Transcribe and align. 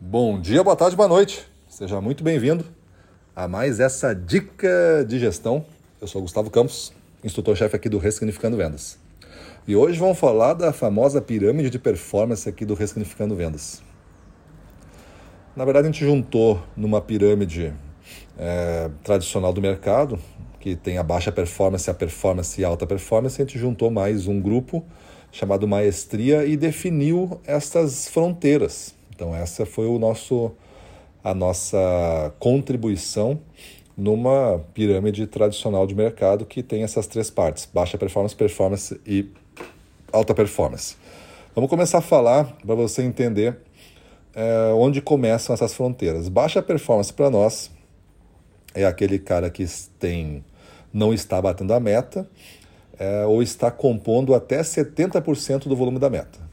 Bom 0.00 0.40
dia, 0.40 0.62
boa 0.62 0.76
tarde, 0.76 0.94
boa 0.94 1.08
noite. 1.08 1.44
Seja 1.66 2.00
muito 2.00 2.22
bem-vindo 2.22 2.64
a 3.34 3.48
mais 3.48 3.80
essa 3.80 4.14
dica 4.14 5.04
de 5.04 5.18
gestão. 5.18 5.66
Eu 6.00 6.06
sou 6.06 6.22
Gustavo 6.22 6.48
Campos, 6.50 6.92
instrutor-chefe 7.24 7.74
aqui 7.74 7.88
do 7.88 7.98
Ressignificando 7.98 8.56
Vendas. 8.56 8.96
E 9.66 9.74
hoje 9.74 9.98
vamos 9.98 10.16
falar 10.16 10.54
da 10.54 10.72
famosa 10.72 11.20
pirâmide 11.20 11.68
de 11.68 11.80
performance 11.80 12.48
aqui 12.48 12.64
do 12.64 12.74
Ressignificando 12.74 13.34
Vendas. 13.34 13.82
Na 15.56 15.64
verdade, 15.64 15.88
a 15.88 15.90
gente 15.90 16.04
juntou 16.04 16.62
numa 16.76 17.00
pirâmide 17.00 17.74
é, 18.38 18.88
tradicional 19.02 19.52
do 19.52 19.60
mercado, 19.60 20.16
que 20.60 20.76
tem 20.76 20.96
a 20.98 21.02
baixa 21.02 21.32
performance, 21.32 21.90
a 21.90 21.94
performance 21.94 22.60
e 22.60 22.64
a 22.64 22.68
alta 22.68 22.86
performance, 22.86 23.42
a 23.42 23.44
gente 23.44 23.58
juntou 23.58 23.90
mais 23.90 24.28
um 24.28 24.40
grupo 24.40 24.86
chamado 25.32 25.66
Maestria 25.66 26.44
e 26.44 26.56
definiu 26.56 27.40
estas 27.44 28.06
fronteiras 28.06 28.96
então 29.18 29.34
essa 29.34 29.66
foi 29.66 29.88
o 29.88 29.98
nosso 29.98 30.52
a 31.24 31.34
nossa 31.34 32.32
contribuição 32.38 33.40
numa 33.96 34.64
pirâmide 34.72 35.26
tradicional 35.26 35.88
de 35.88 35.94
mercado 35.96 36.46
que 36.46 36.62
tem 36.62 36.84
essas 36.84 37.08
três 37.08 37.28
partes: 37.28 37.68
baixa 37.74 37.98
performance, 37.98 38.36
performance 38.36 39.00
e 39.04 39.28
alta 40.12 40.32
performance. 40.32 40.94
Vamos 41.52 41.68
começar 41.68 41.98
a 41.98 42.00
falar 42.00 42.44
para 42.64 42.76
você 42.76 43.02
entender 43.02 43.58
é, 44.36 44.72
onde 44.74 45.02
começam 45.02 45.52
essas 45.52 45.74
fronteiras. 45.74 46.28
Baixa 46.28 46.62
performance 46.62 47.12
para 47.12 47.28
nós 47.28 47.72
é 48.72 48.84
aquele 48.84 49.18
cara 49.18 49.50
que 49.50 49.66
tem 49.98 50.44
não 50.92 51.12
está 51.12 51.42
batendo 51.42 51.74
a 51.74 51.80
meta 51.80 52.30
é, 52.96 53.26
ou 53.26 53.42
está 53.42 53.68
compondo 53.68 54.32
até 54.32 54.60
70% 54.60 55.66
do 55.66 55.74
volume 55.74 55.98
da 55.98 56.08
meta. 56.08 56.46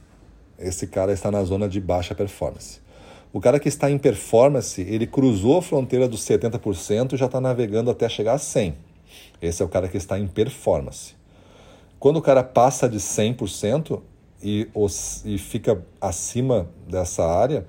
Esse 0.57 0.87
cara 0.87 1.11
está 1.11 1.29
na 1.29 1.43
zona 1.43 1.67
de 1.67 1.79
baixa 1.81 2.15
performance. 2.15 2.79
O 3.33 3.41
cara 3.41 3.59
que 3.59 3.67
está 3.67 3.91
em 3.91 3.97
performance, 3.97 4.81
ele 4.81 5.05
cruzou 5.05 5.57
a 5.57 5.61
fronteira 5.61 6.07
dos 6.07 6.21
70% 6.21 7.13
e 7.13 7.17
já 7.17 7.25
está 7.25 7.41
navegando 7.41 7.91
até 7.91 8.07
chegar 8.07 8.34
a 8.34 8.37
100%. 8.37 8.73
Esse 9.41 9.62
é 9.62 9.65
o 9.65 9.67
cara 9.67 9.89
que 9.89 9.97
está 9.97 10.17
em 10.17 10.25
performance. 10.25 11.15
Quando 11.99 12.17
o 12.17 12.21
cara 12.21 12.43
passa 12.43 12.87
de 12.87 12.97
100% 12.97 14.01
e, 14.41 14.67
e 15.25 15.37
fica 15.37 15.84
acima 15.99 16.69
dessa 16.87 17.25
área, 17.25 17.65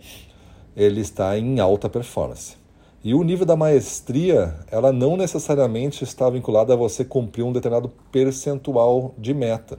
ele 0.77 1.01
está 1.01 1.37
em 1.37 1.59
alta 1.59 1.89
performance. 1.89 2.57
E 3.03 3.15
o 3.15 3.23
nível 3.23 3.47
da 3.47 3.57
maestria, 3.57 4.55
ela 4.71 4.93
não 4.93 5.17
necessariamente 5.17 6.05
está 6.05 6.31
vinculada 6.31 6.75
a 6.75 6.77
você 6.77 7.05
cumprir 7.05 7.43
um 7.43 7.53
determinado 7.53 7.89
percentual 8.13 9.15
de 9.19 9.35
meta 9.35 9.79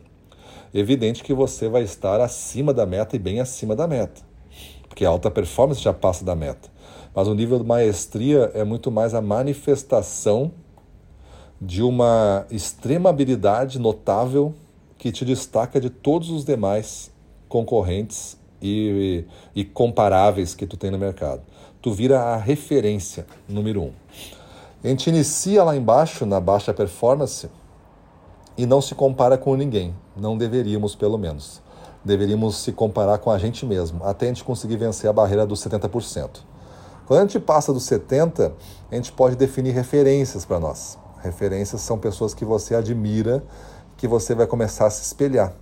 evidente 0.80 1.23
que 1.23 1.33
você 1.33 1.67
vai 1.67 1.83
estar 1.83 2.20
acima 2.22 2.73
da 2.73 2.86
meta 2.86 3.16
e 3.16 3.20
bem 3.20 3.39
acima 3.39 3.75
da 3.75 3.88
meta, 3.88 4.22
porque 4.88 5.06
a 5.06 5.09
alta 5.09 5.31
performance 5.31 5.81
já 5.81 5.94
passa 5.94 6.23
da 6.23 6.36
meta. 6.36 6.70
Mas 7.14 7.28
o 7.28 7.33
nível 7.33 7.58
de 7.58 7.66
maestria 7.66 8.52
é 8.53 8.64
muito 8.64 8.92
mais 8.92 9.14
a 9.14 9.22
manifestação 9.22 10.52
de 11.59 11.81
uma 11.81 12.45
extrema 12.52 13.09
habilidade 13.09 13.80
notável 13.80 14.53
que 14.98 15.11
te 15.11 15.25
destaca 15.25 15.80
de 15.80 15.89
todos 15.89 16.30
os 16.30 16.45
demais 16.45 17.11
concorrentes 17.48 18.38
e, 18.61 19.25
e, 19.55 19.64
comparáveis 19.64 20.53
que 20.55 20.66
tu 20.66 20.78
tem 20.78 20.92
no 20.92 20.98
mercado. 20.98 21.42
Tu 21.81 21.92
vira 21.92 22.20
a 22.20 22.38
referência 22.38 23.25
número 23.48 23.81
um. 23.81 23.92
A 24.83 24.88
gente 24.88 25.09
inicia 25.09 25.64
lá 25.64 25.75
embaixo, 25.75 26.25
na 26.25 26.39
baixa 26.39 26.73
performance, 26.73 27.50
e 28.58 28.66
não 28.66 28.81
se 28.81 28.95
compara 28.95 29.38
com 29.38 29.55
ninguém. 29.55 29.95
Não 30.16 30.38
deveríamos, 30.38 30.95
pelo 30.95 31.17
menos. 31.17 31.61
Deveríamos 32.03 32.58
se 32.58 32.72
comparar 32.72 33.17
com 33.19 33.30
a 33.30 33.38
gente 33.38 33.66
mesmo, 33.66 34.03
até 34.03 34.25
a 34.25 34.30
gente 34.30 34.44
conseguir 34.44 34.77
vencer 34.77 35.09
a 35.09 35.14
barreira 35.14 35.45
dos 35.45 35.64
70%. 35.64 36.41
Quando 37.05 37.19
a 37.19 37.23
gente 37.23 37.39
passa 37.39 37.72
dos 37.72 37.83
70%, 37.83 38.52
a 38.91 38.95
gente 38.95 39.11
pode 39.11 39.36
definir 39.36 39.72
referências 39.72 40.44
para 40.44 40.59
nós. 40.59 40.97
Referências 41.22 41.81
são 41.81 41.97
pessoas 41.97 42.33
que 42.33 42.44
você 42.44 42.75
admira, 42.75 43.43
que 43.95 44.08
você 44.08 44.33
vai 44.33 44.48
começar 44.48 44.87
a 44.87 44.89
se 44.89 45.03
espelhar. 45.03 45.53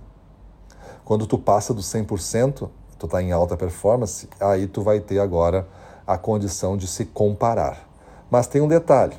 Quando 1.04 1.26
tu 1.26 1.38
passa 1.38 1.72
dos 1.72 1.86
100%, 1.86 2.68
tu 2.98 3.06
está 3.06 3.22
em 3.22 3.32
alta 3.32 3.56
performance, 3.56 4.28
aí 4.40 4.66
tu 4.66 4.82
vai 4.82 5.00
ter 5.00 5.18
agora 5.18 5.66
a 6.06 6.18
condição 6.18 6.76
de 6.76 6.86
se 6.86 7.04
comparar. 7.04 7.88
Mas 8.30 8.46
tem 8.46 8.60
um 8.60 8.68
detalhe: 8.68 9.16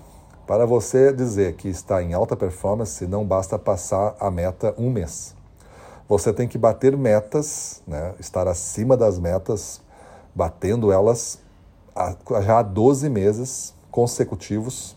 para 0.48 0.66
você 0.66 1.12
dizer 1.12 1.56
que 1.56 1.68
está 1.68 2.02
em 2.02 2.14
alta 2.14 2.34
performance, 2.34 3.06
não 3.06 3.26
basta 3.26 3.60
passar 3.60 4.16
a 4.18 4.32
meta 4.32 4.74
um 4.78 4.90
mês. 4.90 5.36
Você 6.08 6.32
tem 6.32 6.48
que 6.48 6.58
bater 6.58 6.96
metas, 6.96 7.84
né? 7.86 8.16
estar 8.18 8.48
acima 8.48 8.96
das 8.96 9.20
metas, 9.20 9.82
batendo 10.34 10.90
elas 10.90 11.40
já 12.46 12.60
há 12.60 12.62
12 12.62 13.10
meses 13.10 13.74
consecutivos 13.92 14.96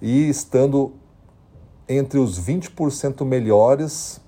e 0.00 0.28
estando 0.28 0.94
entre 1.88 2.18
os 2.18 2.40
20% 2.40 3.24
melhores 3.24 4.20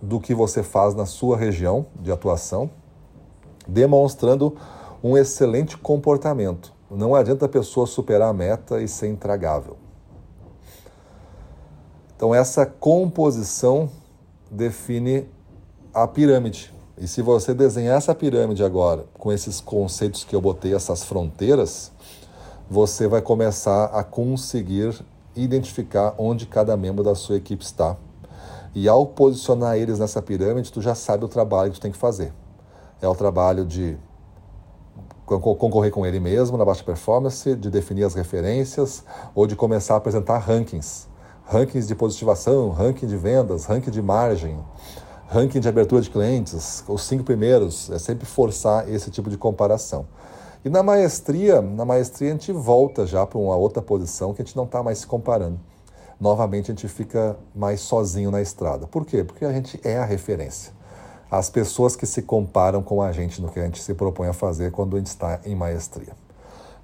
do 0.00 0.18
que 0.18 0.34
você 0.34 0.62
faz 0.62 0.94
na 0.94 1.04
sua 1.04 1.36
região 1.36 1.84
de 2.00 2.10
atuação, 2.10 2.70
demonstrando 3.66 4.56
um 5.02 5.18
excelente 5.18 5.76
comportamento. 5.76 6.72
Não 6.90 7.14
adianta 7.14 7.44
a 7.44 7.48
pessoa 7.48 7.86
superar 7.86 8.30
a 8.30 8.32
meta 8.32 8.80
e 8.80 8.88
ser 8.88 9.08
intragável. 9.08 9.76
Então, 12.18 12.34
essa 12.34 12.66
composição 12.66 13.88
define 14.50 15.28
a 15.94 16.04
pirâmide. 16.04 16.74
E 17.00 17.06
se 17.06 17.22
você 17.22 17.54
desenhar 17.54 17.96
essa 17.96 18.12
pirâmide 18.12 18.64
agora, 18.64 19.04
com 19.16 19.32
esses 19.32 19.60
conceitos 19.60 20.24
que 20.24 20.34
eu 20.34 20.40
botei, 20.40 20.74
essas 20.74 21.04
fronteiras, 21.04 21.92
você 22.68 23.06
vai 23.06 23.22
começar 23.22 23.84
a 23.84 24.02
conseguir 24.02 25.00
identificar 25.36 26.12
onde 26.18 26.46
cada 26.46 26.76
membro 26.76 27.04
da 27.04 27.14
sua 27.14 27.36
equipe 27.36 27.62
está. 27.62 27.96
E 28.74 28.88
ao 28.88 29.06
posicionar 29.06 29.76
eles 29.76 30.00
nessa 30.00 30.20
pirâmide, 30.20 30.72
tu 30.72 30.82
já 30.82 30.96
sabe 30.96 31.24
o 31.24 31.28
trabalho 31.28 31.70
que 31.70 31.78
tu 31.78 31.82
tem 31.82 31.92
que 31.92 31.98
fazer. 31.98 32.32
É 33.00 33.06
o 33.06 33.14
trabalho 33.14 33.64
de 33.64 33.96
concorrer 35.24 35.92
com 35.92 36.04
ele 36.04 36.18
mesmo 36.18 36.58
na 36.58 36.64
baixa 36.64 36.82
performance, 36.82 37.54
de 37.54 37.70
definir 37.70 38.02
as 38.02 38.14
referências 38.14 39.04
ou 39.36 39.46
de 39.46 39.54
começar 39.54 39.94
a 39.94 39.98
apresentar 39.98 40.38
rankings 40.38 41.06
rankings 41.50 41.88
de 41.88 41.94
positivação, 41.94 42.68
ranking 42.68 43.06
de 43.06 43.16
vendas, 43.16 43.64
ranking 43.64 43.90
de 43.90 44.02
margem, 44.02 44.58
ranking 45.28 45.60
de 45.60 45.68
abertura 45.68 46.02
de 46.02 46.10
clientes, 46.10 46.84
os 46.86 47.02
cinco 47.04 47.24
primeiros, 47.24 47.90
é 47.90 47.98
sempre 47.98 48.26
forçar 48.26 48.86
esse 48.86 49.10
tipo 49.10 49.30
de 49.30 49.38
comparação. 49.38 50.06
E 50.62 50.68
na 50.68 50.82
maestria, 50.82 51.62
na 51.62 51.86
maestria 51.86 52.28
a 52.28 52.32
gente 52.32 52.52
volta 52.52 53.06
já 53.06 53.24
para 53.24 53.38
uma 53.38 53.56
outra 53.56 53.80
posição 53.80 54.34
que 54.34 54.42
a 54.42 54.44
gente 54.44 54.56
não 54.56 54.64
está 54.64 54.82
mais 54.82 54.98
se 54.98 55.06
comparando. 55.06 55.58
Novamente 56.20 56.70
a 56.70 56.74
gente 56.74 56.86
fica 56.86 57.38
mais 57.54 57.80
sozinho 57.80 58.30
na 58.30 58.42
estrada. 58.42 58.86
Por 58.86 59.06
quê? 59.06 59.24
Porque 59.24 59.46
a 59.46 59.52
gente 59.52 59.80
é 59.82 59.96
a 59.96 60.04
referência. 60.04 60.72
As 61.30 61.48
pessoas 61.48 61.96
que 61.96 62.04
se 62.04 62.20
comparam 62.20 62.82
com 62.82 63.00
a 63.00 63.10
gente 63.10 63.40
no 63.40 63.48
que 63.48 63.58
a 63.58 63.64
gente 63.64 63.82
se 63.82 63.94
propõe 63.94 64.28
a 64.28 64.34
fazer 64.34 64.70
quando 64.70 64.96
a 64.96 64.98
gente 64.98 65.06
está 65.06 65.40
em 65.46 65.54
maestria. 65.54 66.14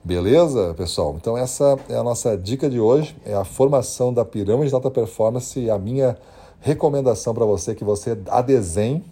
Beleza, 0.05 0.75
pessoal? 0.75 1.15
Então 1.17 1.35
essa 1.35 1.79
é 1.89 1.97
a 1.97 2.03
nossa 2.03 2.37
dica 2.37 2.69
de 2.69 2.79
hoje, 2.79 3.17
é 3.25 3.33
a 3.33 3.43
formação 3.43 4.13
da 4.13 4.23
pirâmide 4.23 4.69
de 4.69 4.75
alta 4.75 4.91
performance 4.91 5.71
a 5.71 5.79
minha 5.79 6.19
recomendação 6.61 7.33
para 7.33 7.47
você 7.47 7.75
que 7.75 7.83
você 7.83 8.19
a 8.29 8.43
desenhe 8.43 9.03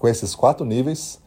com 0.00 0.08
esses 0.08 0.34
quatro 0.34 0.66
níveis 0.66 1.20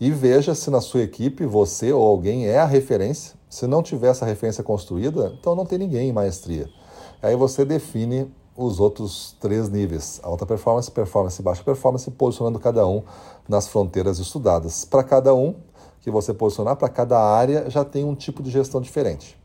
e 0.00 0.10
veja 0.10 0.52
se 0.52 0.68
na 0.68 0.80
sua 0.80 1.02
equipe 1.02 1.46
você 1.46 1.92
ou 1.92 2.04
alguém 2.04 2.48
é 2.48 2.58
a 2.58 2.64
referência. 2.64 3.36
Se 3.48 3.68
não 3.68 3.84
tiver 3.84 4.08
essa 4.08 4.26
referência 4.26 4.64
construída, 4.64 5.32
então 5.38 5.54
não 5.54 5.64
tem 5.64 5.78
ninguém 5.78 6.08
em 6.08 6.12
maestria. 6.12 6.68
Aí 7.22 7.36
você 7.36 7.64
define 7.64 8.28
os 8.56 8.80
outros 8.80 9.36
três 9.38 9.68
níveis: 9.68 10.18
alta 10.24 10.44
performance, 10.44 10.90
performance 10.90 11.40
e 11.40 11.44
baixa 11.44 11.62
performance, 11.62 12.10
posicionando 12.10 12.58
cada 12.58 12.84
um 12.84 13.04
nas 13.48 13.68
fronteiras 13.68 14.18
estudadas. 14.18 14.84
Para 14.84 15.04
cada 15.04 15.32
um, 15.32 15.54
que 16.00 16.10
você 16.10 16.32
posicionar 16.32 16.76
para 16.76 16.88
cada 16.88 17.18
área 17.18 17.68
já 17.68 17.84
tem 17.84 18.04
um 18.04 18.14
tipo 18.14 18.42
de 18.42 18.50
gestão 18.50 18.80
diferente. 18.80 19.38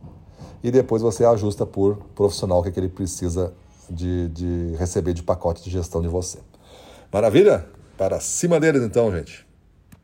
E 0.64 0.72
depois 0.72 1.02
você 1.02 1.26
ajusta 1.26 1.66
por 1.66 1.98
profissional 2.16 2.64
que, 2.64 2.70
é 2.70 2.72
que 2.72 2.80
ele 2.80 2.90
precisa 2.90 3.54
de, 3.90 4.30
de 4.30 4.76
receber 4.78 5.14
de 5.14 5.22
pacote 5.22 5.64
de 5.64 5.70
gestão 5.70 6.02
de 6.02 6.08
você. 6.08 6.40
Maravilha? 7.12 7.66
Para 7.98 8.20
cima 8.20 8.60
deles 8.60 8.82
então, 8.82 9.12
gente. 9.12 9.46